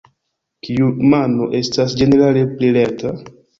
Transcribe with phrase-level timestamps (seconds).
[0.67, 3.17] Kiu mano estas ĝenerale pli lerta?